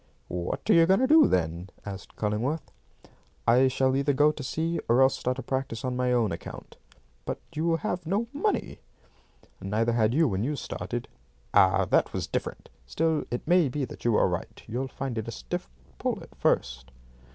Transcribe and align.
"What 0.29 0.67
are 0.67 0.73
you 0.73 0.87
going 0.87 1.01
to 1.01 1.05
do, 1.05 1.27
then?" 1.27 1.69
asked 1.85 2.15
Cullingworth. 2.15 2.71
"I 3.45 3.67
shall 3.67 3.95
either 3.95 4.13
go 4.13 4.31
to 4.31 4.41
sea 4.41 4.79
or 4.89 4.99
else 5.03 5.15
start 5.15 5.37
a 5.37 5.43
practice 5.43 5.85
on 5.85 5.95
my 5.95 6.11
own 6.11 6.31
account." 6.31 6.77
"But 7.23 7.39
you 7.53 7.75
have 7.75 8.07
no 8.07 8.25
money." 8.33 8.79
"Neither 9.61 9.91
had 9.93 10.15
you 10.15 10.27
when 10.27 10.43
you 10.43 10.55
started." 10.55 11.07
"Ah, 11.53 11.85
that 11.85 12.13
was 12.13 12.25
different. 12.25 12.67
Still, 12.87 13.25
it 13.29 13.47
may 13.47 13.69
be 13.69 13.85
that 13.85 14.03
you 14.03 14.15
are 14.15 14.27
right. 14.27 14.63
You'll 14.65 14.87
find 14.87 15.19
it 15.19 15.27
a 15.27 15.31
stiff 15.31 15.69
pull 15.99 16.23
at 16.23 16.33
first." 16.33 16.89